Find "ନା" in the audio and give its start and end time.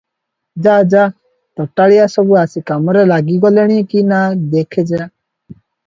4.11-4.27